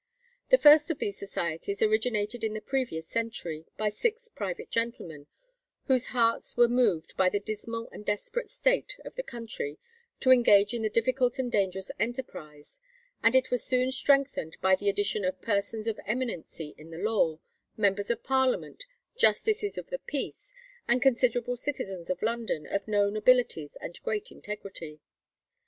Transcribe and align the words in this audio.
The 0.49 0.57
first 0.57 0.89
of 0.89 0.97
these 0.97 1.19
societies 1.19 1.83
originated 1.83 2.43
in 2.43 2.55
the 2.55 2.59
previous 2.59 3.05
century 3.07 3.67
by 3.77 3.89
six 3.89 4.29
private 4.29 4.71
gentlemen, 4.71 5.27
whose 5.85 6.07
hearts 6.07 6.57
were 6.57 6.67
moved 6.67 7.15
by 7.17 7.29
the 7.29 7.39
dismal 7.39 7.87
and 7.91 8.03
desperate 8.03 8.49
state 8.49 8.97
of 9.05 9.15
the 9.15 9.21
country 9.21 9.77
"to 10.21 10.31
engage 10.31 10.73
in 10.73 10.81
the 10.81 10.89
difficult 10.89 11.37
and 11.37 11.51
dangerous 11.51 11.91
enterprise;" 11.99 12.79
and 13.21 13.35
it 13.35 13.51
was 13.51 13.63
soon 13.63 13.91
strengthened 13.91 14.57
by 14.59 14.73
the 14.75 14.89
addition 14.89 15.23
of 15.23 15.39
"persons 15.39 15.85
of 15.85 15.99
eminency 16.07 16.73
in 16.79 16.89
the 16.89 16.97
law, 16.97 17.39
members 17.77 18.09
of 18.09 18.23
Parliament, 18.23 18.85
justices 19.17 19.77
of 19.77 19.91
the 19.91 19.99
peace, 19.99 20.51
and 20.87 20.99
considerable 21.03 21.55
citizens 21.55 22.09
of 22.09 22.23
London 22.23 22.65
of 22.65 22.87
known 22.87 23.15
abilities 23.15 23.77
and 23.79 24.01
great 24.01 24.31
integrity." 24.31 24.99